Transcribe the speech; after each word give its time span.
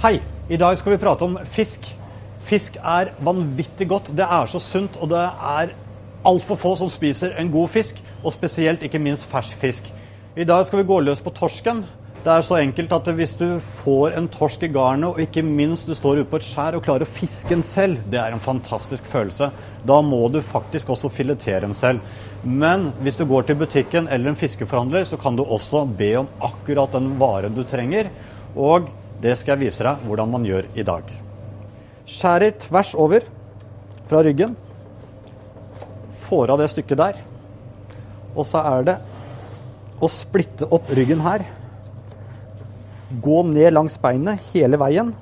Hei! 0.00 0.22
I 0.48 0.56
dag 0.56 0.78
skal 0.80 0.94
vi 0.94 0.98
prate 1.02 1.26
om 1.26 1.34
fisk. 1.44 1.84
Fisk 2.48 2.78
er 2.80 3.10
vanvittig 3.20 3.84
godt. 3.90 4.06
Det 4.16 4.24
er 4.24 4.46
så 4.48 4.56
sunt, 4.64 4.94
og 4.96 5.10
det 5.10 5.20
er 5.20 5.74
altfor 6.24 6.56
få 6.56 6.70
som 6.80 6.88
spiser 6.88 7.34
en 7.36 7.50
god 7.52 7.68
fisk, 7.68 7.98
og 8.24 8.32
spesielt 8.32 8.80
ikke 8.86 8.96
minst 8.96 9.26
fersk 9.28 9.58
fisk. 9.60 9.90
I 10.40 10.46
dag 10.48 10.64
skal 10.64 10.80
vi 10.80 10.86
gå 10.88 11.02
løs 11.04 11.20
på 11.20 11.34
torsken. 11.36 11.82
Det 12.24 12.32
er 12.32 12.46
så 12.46 12.56
enkelt 12.62 12.94
at 12.96 13.10
hvis 13.18 13.34
du 13.36 13.44
får 13.82 14.16
en 14.16 14.30
torsk 14.32 14.64
i 14.64 14.70
garnet, 14.72 15.10
og 15.10 15.20
ikke 15.20 15.44
minst 15.44 15.84
du 15.84 15.92
står 15.98 16.22
ute 16.22 16.30
på 16.32 16.40
et 16.40 16.48
skjær 16.48 16.78
og 16.78 16.84
klarer 16.88 17.04
å 17.04 17.12
fiske 17.18 17.52
den 17.52 17.64
selv, 17.64 18.00
det 18.08 18.22
er 18.22 18.32
en 18.32 18.40
fantastisk 18.40 19.04
følelse. 19.04 19.50
Da 19.84 19.98
må 20.00 20.22
du 20.32 20.40
faktisk 20.40 20.94
også 20.96 21.12
filetere 21.12 21.66
den 21.66 21.76
selv. 21.76 22.00
Men 22.40 22.94
hvis 23.04 23.20
du 23.20 23.26
går 23.28 23.50
til 23.50 23.60
butikken 23.60 24.08
eller 24.08 24.32
en 24.32 24.40
fiskeforhandler, 24.46 25.04
så 25.04 25.20
kan 25.20 25.36
du 25.36 25.44
også 25.44 25.84
be 26.00 26.14
om 26.22 26.32
akkurat 26.40 26.96
den 26.96 27.18
varen 27.20 27.52
du 27.52 27.66
trenger. 27.68 28.08
Og 28.56 28.88
det 29.20 29.36
skal 29.36 29.54
jeg 29.54 29.66
vise 29.66 29.84
deg 29.84 30.04
hvordan 30.08 30.30
man 30.32 30.46
gjør 30.48 30.68
i 30.74 30.84
dag. 30.86 31.08
Skjærer 32.08 32.56
tvers 32.62 32.94
over 32.98 33.26
fra 34.08 34.22
ryggen. 34.24 34.56
Får 36.26 36.52
av 36.54 36.60
det 36.62 36.70
stykket 36.72 37.00
der. 37.00 37.18
Og 38.34 38.46
så 38.48 38.62
er 38.72 38.86
det 38.88 38.96
å 40.00 40.08
splitte 40.08 40.68
opp 40.72 40.88
ryggen 40.96 41.20
her. 41.24 41.44
Gå 43.20 43.42
ned 43.50 43.74
langs 43.74 43.98
beinet 44.00 44.40
hele 44.54 44.80
veien. 44.80 45.12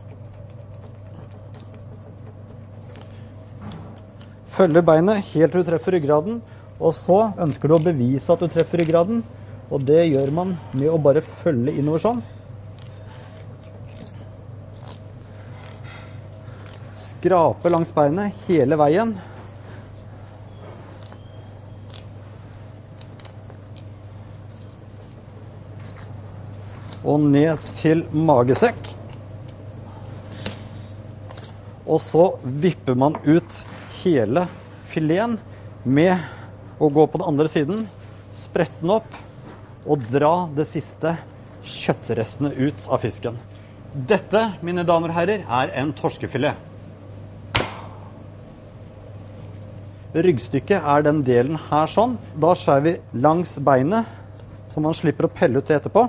Følge 4.58 4.82
beinet 4.82 5.26
helt 5.32 5.54
til 5.54 5.64
du 5.64 5.70
treffer 5.70 5.98
ryggraden. 5.98 6.40
Og 6.78 6.94
så 6.94 7.32
ønsker 7.40 7.70
du 7.70 7.78
å 7.78 7.82
bevise 7.82 8.30
at 8.30 8.42
du 8.42 8.50
treffer 8.52 8.84
ryggraden. 8.84 9.24
Og 9.68 9.82
det 9.84 10.06
gjør 10.06 10.30
man 10.34 10.54
med 10.78 10.90
å 10.92 11.00
bare 11.02 11.24
følge 11.42 11.74
innover 11.74 12.04
sånn. 12.04 12.22
Skrape 17.18 17.66
langs 17.68 17.90
beinet 17.90 18.34
hele 18.46 18.76
veien. 18.78 19.08
Og 27.02 27.24
ned 27.24 27.64
til 27.74 28.04
magesekk. 28.14 28.78
Og 31.88 31.98
så 32.04 32.28
vipper 32.62 32.94
man 33.02 33.18
ut 33.26 33.58
hele 34.04 34.46
fileten 34.92 35.40
med 35.82 36.22
å 36.78 36.92
gå 36.94 37.08
på 37.10 37.18
den 37.18 37.26
andre 37.32 37.50
siden, 37.50 37.82
sprette 38.30 38.78
den 38.84 38.94
opp 38.94 39.18
og 39.88 40.06
dra 40.06 40.32
det 40.54 40.68
siste 40.70 41.16
kjøttrestene 41.66 42.54
ut 42.54 42.86
av 42.86 43.02
fisken. 43.02 43.42
Dette, 43.90 44.52
mine 44.62 44.86
damer 44.86 45.10
og 45.10 45.18
herrer, 45.18 45.42
er 45.42 45.74
en 45.82 45.96
torskefilet. 45.98 46.68
Ryggstykket 50.16 50.80
er 50.80 51.02
den 51.04 51.20
delen 51.20 51.58
her 51.68 51.90
sånn. 51.90 52.14
Da 52.32 52.54
skjærer 52.56 52.84
vi 52.86 52.92
langs 53.20 53.58
beinet, 53.60 54.08
så 54.72 54.80
man 54.80 54.96
slipper 54.96 55.28
å 55.28 55.32
pelle 55.36 55.60
ut 55.60 55.68
det 55.68 55.76
etterpå. 55.76 56.06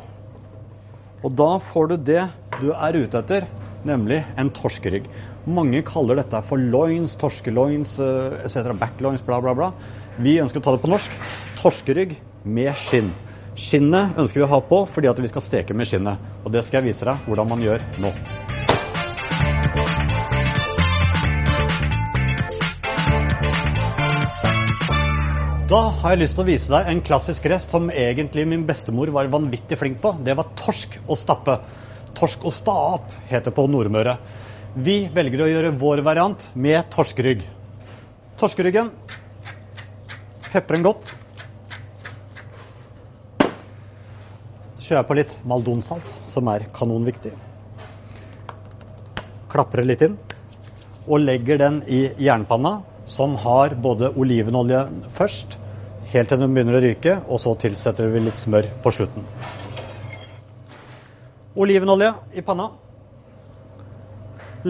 Og 1.19 1.33
da 1.35 1.49
får 1.59 1.89
du 1.91 1.95
det 2.07 2.21
du 2.61 2.69
er 2.71 2.95
ute 2.95 3.19
etter, 3.19 3.49
nemlig 3.83 4.21
en 4.39 4.51
torskerygg. 4.55 5.09
Mange 5.51 5.83
kaller 5.87 6.19
dette 6.19 6.39
for 6.47 6.61
loins, 6.61 7.17
torskeloins 7.19 7.97
etc. 7.99 8.71
Backloins, 8.79 9.25
bla, 9.25 9.41
bla, 9.43 9.55
bla. 9.57 9.73
Vi 10.15 10.37
ønsker 10.39 10.63
å 10.63 10.63
ta 10.63 10.77
det 10.77 10.83
på 10.85 10.91
norsk. 10.91 11.19
Torskerygg 11.59 12.15
med 12.47 12.71
skinn. 12.79 13.11
Skinnet 13.59 14.15
ønsker 14.15 14.39
vi 14.39 14.47
å 14.47 14.53
ha 14.53 14.61
på 14.63 14.85
fordi 14.87 15.11
at 15.11 15.19
vi 15.19 15.31
skal 15.31 15.43
steke 15.43 15.75
med 15.75 15.91
skinnet. 15.91 16.23
Og 16.45 16.55
det 16.55 16.63
skal 16.63 16.79
jeg 16.79 16.93
vise 16.93 17.07
deg 17.07 17.27
hvordan 17.27 17.51
man 17.51 17.67
gjør 17.67 17.83
nå. 17.99 18.15
Da 25.69 25.79
har 26.01 26.15
jeg 26.15 26.23
lyst 26.23 26.33
til 26.33 26.41
å 26.41 26.47
vise 26.47 26.71
deg 26.73 26.87
en 26.89 26.99
klassisk 27.05 27.43
rest 27.51 27.69
som 27.69 27.91
egentlig 27.93 28.41
min 28.49 28.63
bestemor 28.65 29.11
var 29.13 29.27
vanvittig 29.29 29.77
flink 29.77 29.99
på. 30.01 30.15
Det 30.25 30.33
var 30.33 30.47
torsk 30.57 30.95
og 31.03 31.13
stappe. 31.19 31.59
Torsk 32.17 32.47
og 32.49 32.55
stap 32.57 33.13
heter 33.29 33.53
på 33.53 33.67
Nordmøre. 33.69 34.15
Vi 34.73 34.95
velger 35.13 35.45
å 35.45 35.49
gjøre 35.51 35.75
vår 35.77 36.01
variant 36.07 36.47
med 36.57 36.89
torskerygg. 36.89 37.45
Torskeryggen 38.41 38.89
peprer 40.49 40.79
den 40.79 40.89
godt. 40.89 41.13
Så 44.79 44.87
kjører 44.89 45.03
jeg 45.03 45.09
på 45.11 45.21
litt 45.21 45.39
maldonsalt, 45.53 46.13
som 46.33 46.49
er 46.49 46.65
kanonviktig. 46.73 47.35
Klapper 49.53 49.83
det 49.83 49.91
litt 49.91 50.09
inn. 50.09 50.17
Og 51.05 51.21
legger 51.21 51.61
den 51.61 51.83
i 51.85 52.07
jernpanna, 52.17 52.79
som 53.09 53.33
har 53.41 53.73
både 53.81 54.11
olivenolje 54.15 54.83
først, 55.17 55.57
helt 56.13 56.29
til 56.29 56.41
den 56.41 56.53
begynner 56.53 56.77
å 56.77 56.83
ryke, 56.83 57.15
og 57.27 57.41
så 57.41 57.55
tilsetter 57.57 58.11
vi 58.13 58.21
litt 58.27 58.37
smør 58.37 58.69
på 58.83 58.93
slutten. 58.93 59.25
Olivenolje 61.59 62.13
i 62.37 62.43
panna. 62.45 62.69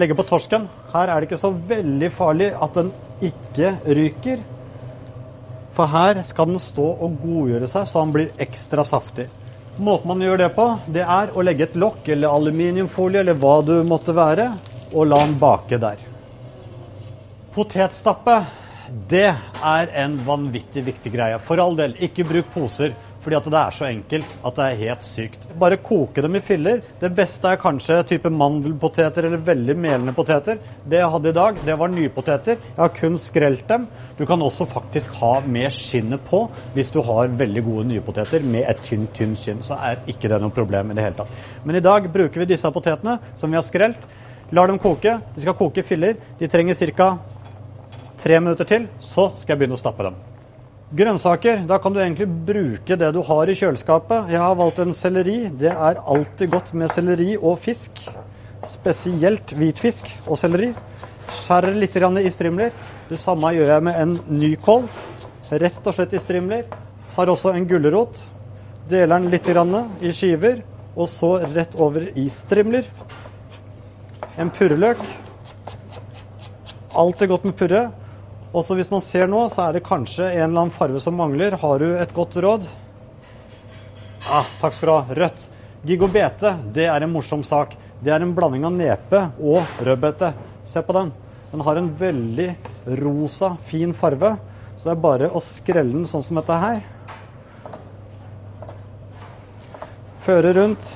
Legge 0.00 0.16
på 0.16 0.24
torsken. 0.26 0.68
Her 0.92 1.10
er 1.10 1.20
det 1.20 1.28
ikke 1.28 1.42
så 1.42 1.52
veldig 1.52 2.10
farlig 2.16 2.48
at 2.54 2.78
den 2.78 2.92
ikke 3.20 3.74
ryker. 3.86 4.42
For 5.76 5.90
her 5.90 6.22
skal 6.26 6.50
den 6.50 6.62
stå 6.62 6.86
og 7.06 7.20
godgjøre 7.22 7.68
seg 7.70 7.86
så 7.90 8.04
den 8.04 8.14
blir 8.16 8.32
ekstra 8.42 8.86
saftig. 8.88 9.28
Måten 9.80 10.10
man 10.10 10.24
gjør 10.24 10.40
det 10.42 10.50
på, 10.56 10.66
det 10.92 11.04
er 11.04 11.30
å 11.32 11.44
legge 11.46 11.68
et 11.68 11.76
lokk 11.78 12.08
eller 12.12 12.32
aluminiumfolie 12.32 13.22
eller 13.22 13.38
hva 13.40 13.60
du 13.64 13.76
måtte 13.86 14.16
være, 14.16 14.50
og 14.90 15.06
la 15.08 15.20
den 15.22 15.38
bake 15.40 15.78
der. 15.80 16.09
Potetstappe 17.54 18.40
det 19.10 19.26
er 19.26 19.92
en 20.02 20.16
vanvittig 20.26 20.82
viktig 20.86 21.12
greie. 21.14 21.38
For 21.42 21.62
all 21.62 21.76
del, 21.78 21.96
ikke 22.02 22.26
bruk 22.26 22.50
poser. 22.54 22.94
Fordi 23.20 23.36
at 23.36 23.48
det 23.52 23.58
er 23.58 23.74
så 23.76 23.84
enkelt 23.84 24.36
at 24.48 24.56
det 24.56 24.64
er 24.64 24.78
helt 24.80 25.02
sykt. 25.04 25.42
Bare 25.60 25.76
koke 25.84 26.22
dem 26.24 26.38
i 26.38 26.40
filler. 26.40 26.78
Det 27.02 27.10
beste 27.16 27.50
er 27.50 27.58
kanskje 27.60 27.98
type 28.08 28.30
mandelpoteter 28.32 29.26
eller 29.28 29.42
veldig 29.44 29.74
melende 29.76 30.14
poteter. 30.16 30.56
Det 30.88 31.02
jeg 31.02 31.10
hadde 31.12 31.28
i 31.28 31.36
dag, 31.36 31.58
det 31.66 31.76
var 31.82 31.92
nypoteter. 31.92 32.56
Jeg 32.64 32.78
har 32.78 32.94
kun 32.96 33.18
skrelt 33.20 33.66
dem. 33.68 33.84
Du 34.16 34.24
kan 34.30 34.40
også 34.40 34.64
faktisk 34.70 35.18
ha 35.20 35.34
med 35.44 35.68
skinnet 35.76 36.24
på 36.30 36.46
hvis 36.72 36.94
du 36.94 37.02
har 37.04 37.34
veldig 37.42 37.64
gode 37.66 37.84
nypoteter 37.90 38.46
med 38.46 38.64
et 38.72 38.80
tynt, 38.88 39.12
tynt 39.18 39.42
skinn. 39.42 39.60
Så 39.66 39.76
er 39.76 40.00
ikke 40.08 40.30
det 40.32 40.40
noe 40.40 40.54
problem 40.56 40.90
i 40.90 40.96
det 40.96 41.04
hele 41.04 41.20
tatt. 41.20 41.36
Men 41.66 41.76
i 41.76 41.84
dag 41.84 42.08
bruker 42.14 42.40
vi 42.40 42.48
disse 42.54 42.72
potetene 42.72 43.18
som 43.34 43.52
vi 43.52 43.60
har 43.60 43.68
skrelt. 43.68 44.08
Lar 44.50 44.66
dem 44.66 44.80
koke. 44.82 45.18
De 45.36 45.44
skal 45.44 45.54
koke 45.60 45.84
i 45.84 45.86
filler. 45.86 46.16
De 46.40 46.48
trenger 46.48 46.74
ca. 46.96 47.10
tre 48.20 48.40
minutter 48.40 48.68
til, 48.68 48.86
så 49.00 49.30
skal 49.36 49.54
jeg 49.54 49.62
begynne 49.62 49.78
å 49.78 49.80
stappe 49.80 50.06
dem. 50.06 50.18
Grønnsaker, 50.90 51.60
da 51.70 51.76
kan 51.78 51.94
du 51.94 52.00
egentlig 52.02 52.26
bruke 52.48 52.96
det 52.98 53.12
du 53.14 53.20
har 53.22 53.46
i 53.46 53.54
kjøleskapet. 53.54 54.32
Jeg 54.32 54.40
har 54.42 54.56
valgt 54.58 54.80
en 54.82 54.94
selleri. 54.96 55.44
Det 55.54 55.70
er 55.70 56.00
alltid 56.02 56.50
godt 56.50 56.72
med 56.74 56.90
selleri 56.90 57.36
og 57.36 57.60
fisk. 57.62 58.02
Spesielt 58.66 59.54
hvitfisk 59.54 60.10
og 60.26 60.34
selleri. 60.40 60.72
Skjærer 61.30 61.78
litt 61.78 61.94
i 61.94 62.32
strimler. 62.34 62.74
Det 63.08 63.20
samme 63.22 63.52
gjør 63.54 63.70
jeg 63.70 63.84
med 63.86 64.00
en 64.02 64.16
nykål. 64.40 64.88
Rett 65.62 65.86
og 65.86 65.94
slett 65.94 66.18
i 66.18 66.18
strimler. 66.18 66.66
Har 67.14 67.30
også 67.30 67.54
en 67.54 67.68
gulrot. 67.70 68.18
Deler 68.90 69.20
den 69.20 69.30
litt 69.30 69.46
i 69.46 70.10
skiver, 70.10 70.64
og 70.96 71.08
så 71.08 71.38
rett 71.54 71.74
over 71.78 72.02
i 72.18 72.28
strimler. 72.28 72.82
En 74.38 74.50
purreløk. 74.50 74.98
Alltid 76.98 77.28
godt 77.28 77.44
med 77.44 77.54
purre. 77.54 77.90
Også 78.50 78.74
hvis 78.74 78.90
man 78.90 79.02
ser 79.04 79.28
nå, 79.30 79.44
så 79.46 79.68
er 79.68 79.76
det 79.76 79.86
kanskje 79.86 80.26
en 80.26 80.48
eller 80.48 80.64
annen 80.64 80.74
farve 80.74 81.00
som 81.02 81.14
mangler. 81.14 81.54
Har 81.62 81.78
du 81.78 81.86
et 81.94 82.14
godt 82.14 82.34
råd? 82.42 82.66
Ah, 84.26 84.48
takk 84.58 84.74
skal 84.74 84.88
du 84.88 84.94
ha. 84.96 85.18
Rødt. 85.20 85.44
Gigobete, 85.86 86.56
det 86.74 86.88
er 86.90 87.06
en 87.06 87.12
morsom 87.12 87.44
sak. 87.46 87.76
Det 88.02 88.10
er 88.12 88.24
en 88.24 88.34
blanding 88.34 88.66
av 88.66 88.74
nepe 88.74 89.20
og 89.38 89.62
rødbete. 89.86 90.32
Se 90.66 90.82
på 90.82 90.96
den. 90.96 91.12
Den 91.52 91.62
har 91.66 91.78
en 91.78 91.92
veldig 92.00 92.48
rosa, 93.00 93.54
fin 93.70 93.94
farve. 93.94 94.34
Så 94.76 94.88
det 94.88 94.92
er 94.96 95.04
bare 95.04 95.30
å 95.30 95.42
skrelle 95.44 95.94
den 95.94 96.08
sånn 96.10 96.24
som 96.26 96.40
dette 96.40 96.58
her. 96.64 96.82
Føre 100.26 100.52
rundt. 100.58 100.90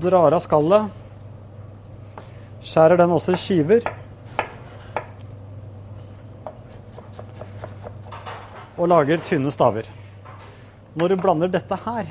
Drar 0.00 0.34
av 0.34 0.42
skallet. 0.42 0.88
Skjærer 2.64 3.04
den 3.04 3.14
også 3.14 3.36
i 3.36 3.40
skiver. 3.44 3.93
Og 8.84 8.90
lager 8.92 9.22
tynne 9.24 9.52
staver. 9.52 9.88
Når 10.94 11.14
du 11.14 11.20
blander 11.22 11.50
dette 11.50 11.76
her, 11.86 12.08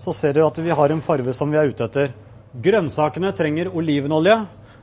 så 0.00 0.12
ser 0.16 0.36
du 0.36 0.42
at 0.44 0.58
vi 0.60 0.72
har 0.72 0.92
en 0.92 1.02
farve 1.04 1.32
som 1.36 1.50
vi 1.52 1.58
er 1.60 1.72
ute 1.72 1.86
etter. 1.88 2.12
Grønnsakene 2.64 3.32
trenger 3.36 3.72
olivenolje. 3.76 4.36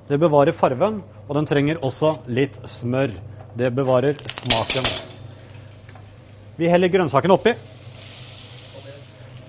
Det 0.08 0.20
bevarer 0.22 0.56
farven. 0.56 1.02
Og 1.28 1.36
den 1.36 1.50
trenger 1.50 1.82
også 1.84 2.18
litt 2.32 2.60
smør. 2.70 3.16
Det 3.58 3.72
bevarer 3.76 4.20
smaken. 4.30 4.86
Vi 6.58 6.70
heller 6.70 6.94
grønnsakene 6.94 7.34
oppi. 7.34 7.56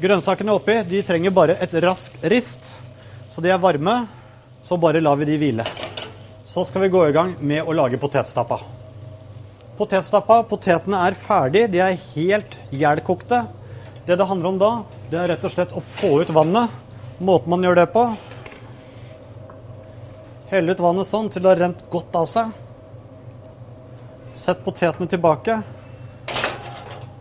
Grønnsakene 0.01 0.57
oppi 0.57 0.81
de 0.89 1.05
trenger 1.07 1.37
bare 1.37 1.59
et 1.63 1.77
raskt 1.85 2.25
rist. 2.33 2.75
Så 3.31 3.45
de 3.45 3.53
er 3.53 3.61
varme. 3.63 4.01
Så 4.65 4.81
bare 4.81 5.05
lar 5.05 5.21
vi 5.21 5.29
de 5.29 5.39
hvile. 5.41 5.69
Så 6.49 6.65
skal 6.65 6.87
vi 6.87 6.93
gå 6.93 7.07
i 7.09 7.15
gang 7.17 7.37
med 7.41 7.69
å 7.69 7.77
lage 7.77 8.01
potetstappa. 8.01 8.61
Potetstappa, 9.79 10.43
potetene 10.51 10.99
er 11.07 11.15
ferdige. 11.15 11.69
De 11.71 11.83
er 11.85 12.01
helt 12.17 12.57
jævlkokte. 12.75 13.45
Det 14.09 14.17
det 14.19 14.27
handler 14.27 14.49
om 14.49 14.59
da, 14.59 14.71
det 15.11 15.19
er 15.21 15.31
rett 15.35 15.45
og 15.45 15.53
slett 15.53 15.75
å 15.77 15.83
få 16.01 16.19
ut 16.23 16.31
vannet. 16.35 16.73
Måten 17.19 17.53
man 17.53 17.65
gjør 17.67 17.81
det 17.81 17.89
på 17.93 18.05
Helle 20.49 20.73
ut 20.73 20.81
vannet 20.81 21.05
sånn 21.05 21.27
til 21.29 21.43
det 21.45 21.51
har 21.51 21.59
rent 21.61 21.81
godt 21.93 22.15
av 22.17 22.25
seg. 22.31 22.55
Sett 24.33 24.63
potetene 24.65 25.11
tilbake. 25.13 25.59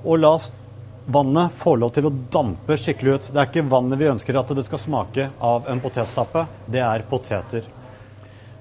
Og 0.07 0.21
la 0.21 0.31
vannet 1.11 1.57
få 1.59 1.73
lov 1.75 1.91
til 1.97 2.07
å 2.07 2.13
dampe 2.37 2.77
skikkelig 2.79 3.17
ut. 3.17 3.27
Det 3.33 3.41
er 3.41 3.49
ikke 3.49 3.65
vannet 3.67 3.99
vi 3.99 4.07
ønsker 4.13 4.39
at 4.39 4.55
det 4.55 4.63
skal 4.63 4.79
smake 4.79 5.27
av 5.43 5.67
en 5.67 5.83
potetstappe. 5.83 6.45
Det 6.71 6.79
er 6.87 7.03
poteter. 7.09 7.67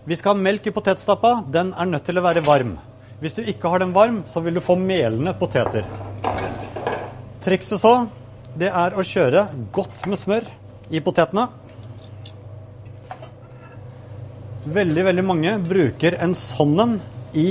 Vi 0.02 0.18
skal 0.18 0.34
ha 0.34 0.42
melk 0.48 0.66
i 0.66 0.74
potetstappa. 0.74 1.36
Den 1.46 1.70
er 1.70 1.92
nødt 1.92 2.10
til 2.10 2.18
å 2.18 2.26
være 2.26 2.42
varm. 2.46 2.74
Hvis 3.20 3.36
du 3.36 3.42
ikke 3.48 3.70
har 3.72 3.80
den 3.80 3.94
varm, 3.96 4.22
så 4.28 4.42
vil 4.44 4.58
du 4.58 4.60
få 4.60 4.76
melende 4.76 5.32
poteter. 5.38 5.86
Trikset 7.44 7.80
så, 7.80 7.94
det 8.58 8.68
er 8.68 8.96
å 8.96 9.04
kjøre 9.06 9.46
godt 9.72 10.02
med 10.10 10.20
smør 10.20 10.44
i 10.92 11.00
potetene. 11.04 11.46
Veldig 14.66 15.04
veldig 15.06 15.24
mange 15.24 15.56
bruker 15.62 16.18
en 16.20 16.34
sånn 16.36 16.76
en 16.82 16.96
i 17.38 17.46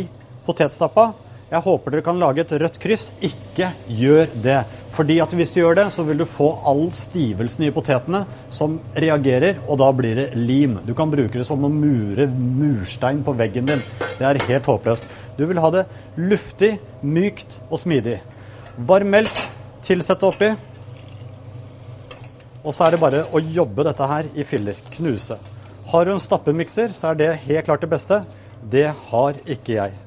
potetstappa. 0.46 1.14
Jeg 1.46 1.62
håper 1.62 1.94
dere 1.94 2.02
kan 2.02 2.18
lage 2.18 2.42
et 2.42 2.54
rødt 2.58 2.78
kryss. 2.82 3.12
Ikke 3.22 3.68
gjør 3.86 4.32
det. 4.42 4.58
Fordi 4.96 5.20
at 5.22 5.34
hvis 5.38 5.52
du 5.54 5.60
gjør 5.60 5.76
det, 5.78 5.86
så 5.94 6.04
vil 6.08 6.18
du 6.18 6.26
få 6.26 6.48
all 6.66 6.88
stivelsen 6.96 7.68
i 7.68 7.72
potetene 7.76 8.24
som 8.50 8.80
reagerer, 8.98 9.60
og 9.68 9.78
da 9.82 9.92
blir 9.94 10.18
det 10.18 10.28
lim. 10.40 10.80
Du 10.88 10.96
kan 10.98 11.12
bruke 11.12 11.38
det 11.38 11.46
som 11.46 11.62
å 11.68 11.70
mure 11.70 12.26
murstein 12.32 13.22
på 13.28 13.36
veggen 13.38 13.70
din. 13.70 13.84
Det 14.18 14.26
er 14.26 14.42
helt 14.48 14.70
håpløst. 14.72 15.06
Du 15.38 15.44
vil 15.46 15.62
ha 15.62 15.70
det 15.76 15.84
luftig, 16.18 16.78
mykt 17.04 17.60
og 17.70 17.78
smidig. 17.84 18.22
Varm 18.90 19.12
melk, 19.14 19.44
tilsett 19.86 20.26
oppi. 20.26 20.50
Og 22.66 22.74
så 22.74 22.88
er 22.88 22.96
det 22.96 23.04
bare 23.04 23.22
å 23.30 23.44
jobbe 23.44 23.86
dette 23.86 24.08
her 24.10 24.32
i 24.34 24.48
filler. 24.48 24.80
Knuse. 24.96 25.38
Har 25.92 26.08
du 26.08 26.16
en 26.16 26.24
stappemikser, 26.24 26.96
så 26.96 27.12
er 27.12 27.22
det 27.22 27.30
helt 27.46 27.70
klart 27.70 27.86
det 27.86 27.92
beste. 27.92 28.24
Det 28.66 28.88
har 29.12 29.38
ikke 29.46 29.78
jeg. 29.78 30.05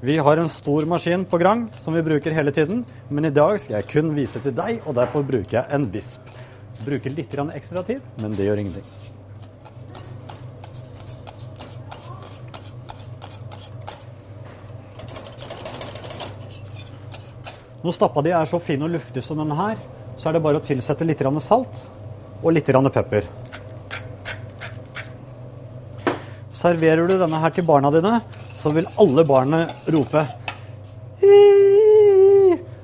Vi 0.00 0.18
har 0.18 0.36
en 0.36 0.48
stor 0.48 0.84
maskin 0.86 1.24
på 1.24 1.38
Grang 1.38 1.68
som 1.82 1.94
vi 1.94 2.02
bruker 2.02 2.30
hele 2.30 2.52
tiden, 2.54 2.84
men 3.08 3.24
i 3.24 3.32
dag 3.34 3.56
skal 3.58 3.80
jeg 3.80 3.88
kun 3.90 4.12
vise 4.14 4.38
til 4.38 4.54
deg, 4.54 4.78
og 4.86 4.94
derfor 4.94 5.24
bruker 5.26 5.56
jeg 5.56 5.74
en 5.74 5.88
visp. 5.90 6.22
Bruker 6.86 7.10
litt 7.10 7.34
ekstra 7.34 7.82
tid, 7.82 8.04
men 8.22 8.36
det 8.38 8.46
gjør 8.46 8.62
ingenting. 8.62 8.86
Når 17.82 17.98
stappa 17.98 18.22
di 18.22 18.30
er 18.30 18.46
så 18.46 18.62
fin 18.62 18.86
og 18.86 18.94
luftig 18.94 19.26
som 19.26 19.42
denne 19.42 19.58
her, 19.58 19.82
så 20.14 20.30
er 20.30 20.38
det 20.38 20.46
bare 20.46 20.62
å 20.62 20.66
tilsette 20.70 21.06
litt 21.10 21.26
salt 21.42 21.82
og 22.42 22.52
litt 22.54 22.70
pepper. 22.70 23.26
Serverer 26.54 27.08
du 27.08 27.18
denne 27.18 27.42
her 27.42 27.50
til 27.50 27.66
barna 27.66 27.90
dine, 27.90 28.20
så 28.58 28.72
vil 28.74 28.88
alle 28.98 29.24
barna 29.24 29.66
rope 29.86 30.26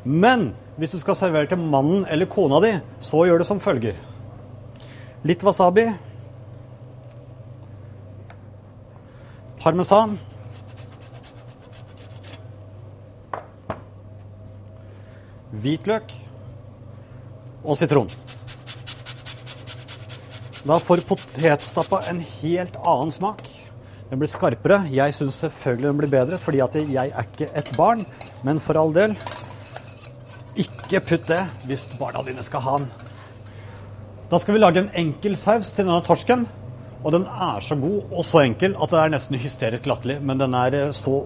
Men 0.04 0.52
hvis 0.76 0.92
du 0.94 0.98
skal 1.00 1.16
servere 1.18 1.48
til 1.50 1.58
mannen 1.58 2.04
eller 2.10 2.28
kona 2.30 2.60
di, 2.62 2.72
så 3.00 3.24
gjør 3.26 3.40
det 3.40 3.46
som 3.48 3.62
følger. 3.62 3.96
Litt 5.24 5.42
wasabi. 5.46 5.86
Parmesan. 9.62 10.18
Hvitløk 15.64 16.12
og 17.64 17.78
sitron. 17.80 18.12
Da 20.64 20.80
får 20.82 21.06
potetstappa 21.08 22.02
en 22.10 22.20
helt 22.42 22.76
annen 22.82 23.14
smak. 23.14 23.46
Den 24.10 24.20
blir 24.20 24.30
skarpere. 24.30 24.82
Jeg 24.92 25.14
syns 25.16 25.38
selvfølgelig 25.42 25.88
den 25.88 26.02
blir 26.02 26.12
bedre, 26.12 26.38
fordi 26.38 26.60
at 26.64 26.76
jeg 26.80 27.12
er 27.12 27.24
ikke 27.24 27.48
et 27.56 27.70
barn. 27.76 28.04
Men 28.44 28.60
for 28.60 28.78
all 28.78 28.92
del, 28.94 29.16
ikke 30.60 31.00
putt 31.08 31.24
det 31.30 31.40
hvis 31.68 31.86
barna 31.98 32.22
dine 32.26 32.44
skal 32.44 32.62
ha 32.66 32.76
den. 32.82 32.90
Da 34.30 34.38
skal 34.40 34.56
vi 34.56 34.60
lage 34.60 34.82
en 34.82 34.92
enkel 35.06 35.36
saus 35.36 35.72
til 35.72 35.86
denne 35.86 36.02
torsken. 36.04 36.46
Og 37.04 37.12
den 37.12 37.26
er 37.28 37.60
så 37.60 37.76
god 37.76 38.12
og 38.12 38.24
så 38.24 38.44
enkel 38.44 38.76
at 38.80 38.92
det 38.92 39.00
er 39.00 39.10
nesten 39.12 39.40
hysterisk 39.40 39.88
latterlig. 39.88 40.20
Men 40.24 40.40
den 40.40 40.54
er 40.56 40.76
eh, 40.78 40.92
så 40.96 41.24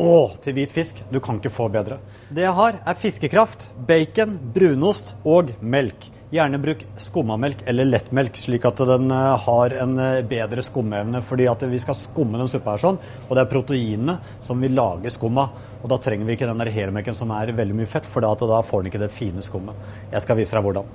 å 0.00 0.14
til 0.42 0.56
hvit 0.56 0.72
fisk. 0.74 1.02
Du 1.10 1.20
kan 1.22 1.38
ikke 1.38 1.52
få 1.54 1.68
bedre. 1.70 2.00
Det 2.30 2.44
jeg 2.46 2.54
har, 2.56 2.80
er 2.86 2.98
fiskekraft, 2.98 3.68
bacon, 3.86 4.38
brunost 4.54 5.14
og 5.26 5.52
melk. 5.60 6.08
Gjerne 6.30 6.58
bruk 6.62 6.84
skummamelk 6.96 7.64
eller 7.66 7.88
lettmelk, 7.88 8.36
slik 8.38 8.62
at 8.68 8.78
den 8.86 9.10
eh, 9.10 9.38
har 9.44 9.72
en 9.82 9.96
eh, 9.98 10.20
bedre 10.22 10.62
skumevne. 10.62 11.22
fordi 11.26 11.48
at 11.50 11.64
vi 11.66 11.78
skal 11.82 11.96
skumme 11.98 12.38
den 12.38 12.48
suppa 12.48 12.76
her 12.76 12.82
sånn, 12.84 13.00
og 13.26 13.32
det 13.34 13.42
er 13.42 13.50
proteinene 13.50 14.14
som 14.46 14.62
vil 14.62 14.76
lage 14.78 15.10
skumma. 15.10 15.48
Og 15.82 15.88
da 15.90 15.98
trenger 15.98 16.28
vi 16.28 16.36
ikke 16.36 16.46
den 16.46 16.62
der 16.62 16.70
helmelken 16.70 17.18
som 17.18 17.32
er 17.34 17.50
veldig 17.56 17.80
mye 17.80 17.90
fett, 17.90 18.06
for 18.06 18.22
da 18.22 18.62
får 18.62 18.82
den 18.82 18.92
ikke 18.92 19.02
det 19.02 19.10
fine 19.16 19.42
skummet. 19.42 19.74
Jeg 20.12 20.22
skal 20.22 20.38
vise 20.38 20.54
deg 20.54 20.68
hvordan. 20.68 20.94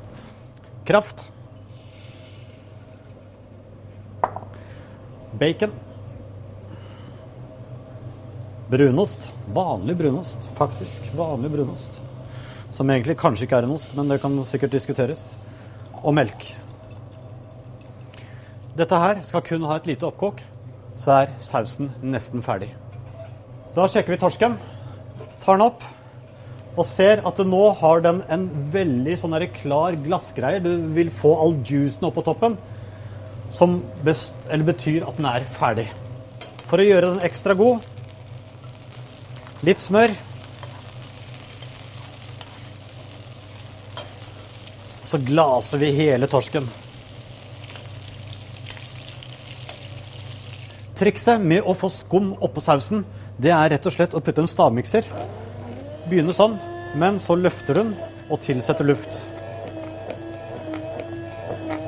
Kraft. 0.88 1.26
Bacon. 5.36 5.76
Brunost. 8.72 9.34
Vanlig 9.52 10.00
brunost, 10.00 10.50
faktisk. 10.56 11.12
Vanlig 11.18 11.52
brunost. 11.52 12.05
Som 12.76 12.90
egentlig 12.92 13.16
kanskje 13.20 13.48
ikke 13.48 13.62
er 13.62 13.68
en 13.68 13.76
ost, 13.78 13.94
men 13.96 14.10
det 14.12 14.20
kan 14.20 14.36
sikkert 14.44 14.74
diskuteres. 14.76 15.30
Og 16.04 16.12
melk. 16.16 16.50
Dette 18.76 19.00
her 19.00 19.22
skal 19.24 19.44
kun 19.48 19.64
ha 19.64 19.78
et 19.80 19.88
lite 19.88 20.04
oppkok, 20.04 20.42
så 21.00 21.22
er 21.22 21.36
sausen 21.40 21.94
nesten 22.04 22.44
ferdig. 22.44 22.74
Da 23.76 23.88
sjekker 23.92 24.16
vi 24.16 24.20
torsken. 24.20 24.58
Tar 25.44 25.56
den 25.56 25.70
opp 25.70 25.86
og 26.76 26.84
ser 26.88 27.22
at 27.24 27.40
nå 27.48 27.64
har 27.80 28.04
den 28.04 28.22
en 28.32 28.46
veldig 28.74 29.16
sånn 29.22 29.38
klar 29.56 29.96
glassgreie. 29.96 30.60
Du 30.60 30.74
vil 30.96 31.12
få 31.22 31.32
all 31.40 31.56
juicen 31.64 32.04
opp 32.10 32.18
på 32.20 32.26
toppen, 32.28 32.58
som 33.56 33.80
betyr 34.04 35.08
at 35.08 35.16
den 35.16 35.30
er 35.32 35.48
ferdig. 35.48 35.88
For 36.68 36.82
å 36.82 36.88
gjøre 36.88 37.14
den 37.14 37.24
ekstra 37.24 37.56
god, 37.56 37.86
litt 39.64 39.80
smør 39.80 40.12
Så 45.06 45.18
glaser 45.18 45.78
vi 45.78 45.92
hele 45.92 46.28
torsken. 46.28 46.68
Trikset 50.96 51.42
med 51.42 51.62
å 51.68 51.76
få 51.76 51.90
skum 51.92 52.32
oppå 52.40 52.62
sausen, 52.64 53.04
det 53.38 53.52
er 53.52 53.70
rett 53.74 53.86
og 53.86 53.94
slett 53.94 54.16
å 54.16 54.22
putte 54.24 54.42
en 54.42 54.50
stavmikser. 54.50 55.08
Begynne 56.10 56.34
sånn, 56.34 56.56
men 56.96 57.20
så 57.20 57.36
løfter 57.36 57.82
hun 57.82 57.92
og 58.30 58.40
tilsetter 58.46 58.88
luft. 58.88 59.20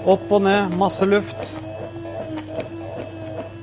Opp 0.08 0.28
og 0.32 0.44
ned, 0.44 0.76
masse 0.80 1.08
luft. 1.08 1.48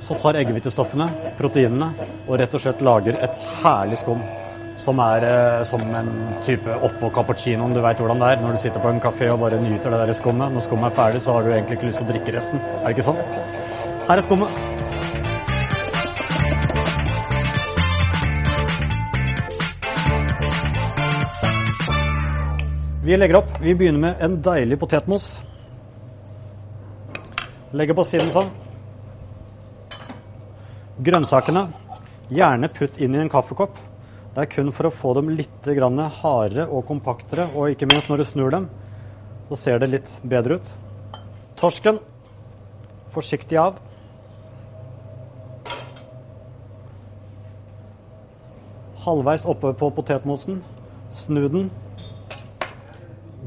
Så 0.04 0.16
tar 0.20 0.40
eggehvitestoffene, 0.40 1.10
proteinene, 1.38 1.92
og 2.24 2.40
rett 2.40 2.56
og 2.56 2.64
slett 2.64 2.82
lager 2.84 3.20
et 3.20 3.38
herlig 3.62 4.00
skum 4.00 4.24
som 4.80 4.98
er 4.98 5.24
eh, 5.28 5.62
som 5.68 5.82
en 5.96 6.10
type 6.44 6.76
oppå 6.88 7.10
cappuccinoen. 7.14 7.74
Du 7.74 7.80
veit 7.84 8.00
hvordan 8.00 8.20
det 8.22 8.30
er 8.32 8.42
når 8.42 8.56
du 8.56 8.62
sitter 8.62 8.82
på 8.82 8.90
en 8.90 9.02
kafé 9.02 9.30
og 9.32 9.40
bare 9.44 9.60
nyter 9.62 9.94
det 9.94 10.00
der 10.02 10.16
skummet. 10.18 10.52
Når 10.52 10.66
skummet 10.66 10.90
er 10.90 10.98
ferdig, 10.98 11.22
så 11.22 11.36
har 11.36 11.46
du 11.46 11.52
egentlig 11.54 11.78
ikke 11.78 11.90
lyst 11.90 12.02
til 12.02 12.08
å 12.08 12.12
drikke 12.12 12.36
resten. 12.36 12.64
Er 12.82 12.88
det 12.88 12.96
ikke 12.96 13.08
sånn? 13.08 13.22
Her 14.08 14.18
er 14.18 14.26
skummet. 14.26 14.82
Vi 23.04 23.16
legger 23.16 23.36
opp. 23.42 23.56
Vi 23.60 23.74
begynner 23.76 24.00
med 24.00 24.22
en 24.24 24.38
deilig 24.42 24.78
potetmos. 24.80 25.32
Legger 27.76 27.96
på 27.98 28.04
siden 28.08 28.30
sånn. 28.32 28.52
Grønnsakene 31.04 31.66
gjerne 32.32 32.70
putt 32.72 33.00
inn 33.02 33.16
i 33.16 33.20
en 33.20 33.28
kaffekopp. 33.32 33.76
Det 34.34 34.42
er 34.42 34.50
kun 34.50 34.72
for 34.74 34.88
å 34.88 34.94
få 34.94 35.12
dem 35.14 35.28
litt 35.30 35.68
hardere 35.68 36.66
og 36.66 36.86
kompaktere, 36.88 37.46
og 37.54 37.70
ikke 37.70 37.86
minst 37.86 38.08
når 38.10 38.18
du 38.18 38.24
snur 38.26 38.50
dem, 38.50 38.66
så 39.46 39.56
ser 39.56 39.78
det 39.78 39.92
litt 39.92 40.10
bedre 40.26 40.58
ut. 40.58 40.72
Torsken 41.54 42.00
forsiktig 43.14 43.58
av. 43.60 43.78
Halvveis 49.04 49.44
oppe 49.46 49.74
på 49.78 49.90
potetmosen. 49.94 50.62
Snu 51.14 51.46
den. 51.52 51.68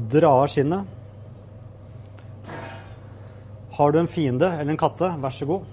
Dra 0.08 0.30
av 0.40 0.48
skinnet. 0.48 0.86
Har 3.76 3.92
du 3.92 4.00
en 4.00 4.08
fiende 4.10 4.48
eller 4.54 4.72
en 4.72 4.80
katte, 4.80 5.10
vær 5.20 5.34
så 5.34 5.46
god. 5.50 5.66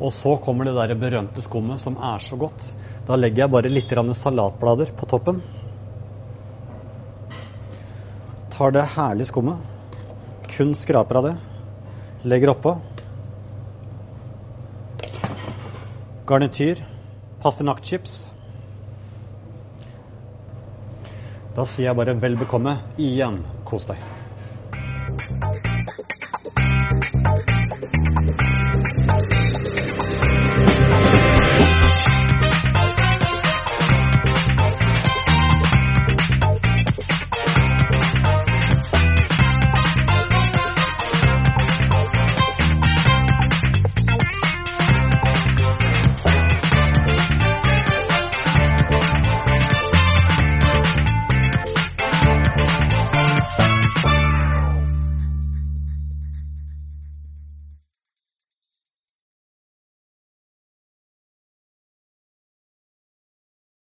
Og 0.00 0.10
så 0.12 0.36
kommer 0.42 0.66
det 0.66 0.74
der 0.74 0.94
berømte 0.98 1.42
skummet 1.42 1.80
som 1.80 1.96
er 1.96 2.18
så 2.18 2.36
godt. 2.36 2.66
Da 3.06 3.16
legger 3.16 3.44
jeg 3.44 3.52
bare 3.52 3.70
litt 3.70 3.92
salatblader 4.18 4.90
på 4.96 5.06
toppen. 5.06 5.42
Tar 8.50 8.70
det 8.70 8.84
herlige 8.96 9.26
skummet. 9.26 9.58
Kun 10.56 10.74
skraper 10.74 11.16
av 11.16 11.24
det. 11.24 11.36
Legger 12.24 12.54
oppå. 12.54 12.78
Garnityr. 16.26 16.80
pastinakkchips. 17.42 18.32
Da 21.54 21.64
sier 21.68 21.90
jeg 21.90 21.96
bare 21.96 22.14
vel 22.18 22.36
bekomme. 22.40 22.78
Igjen, 22.96 23.42
kos 23.68 23.84
deg. 23.86 24.23